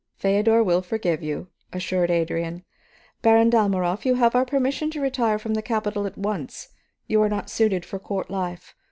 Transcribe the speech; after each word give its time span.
"Feodor 0.15 0.63
will 0.63 0.81
forgive 0.81 1.21
you," 1.21 1.49
assured 1.71 2.09
Adrian. 2.09 2.63
"Baron 3.21 3.51
Dalmorov, 3.51 4.03
you 4.03 4.15
have 4.15 4.33
our 4.33 4.45
permission 4.47 4.89
to 4.89 4.99
retire 4.99 5.37
from 5.37 5.53
the 5.53 5.61
capital 5.61 6.07
at 6.07 6.17
once; 6.17 6.69
you 7.05 7.21
are 7.21 7.29
not 7.29 7.51
suited 7.51 7.85
for 7.85 7.99
court 7.99 8.31
life. 8.31 8.73